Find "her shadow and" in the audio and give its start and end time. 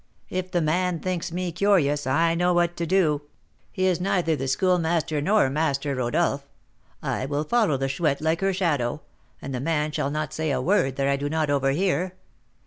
8.41-9.53